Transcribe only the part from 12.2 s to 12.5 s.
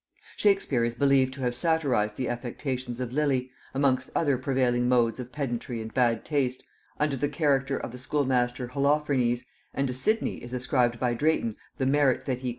that he